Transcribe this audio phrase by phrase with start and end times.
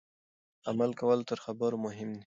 [0.69, 2.19] عمل کول تر خبرو مهم دي.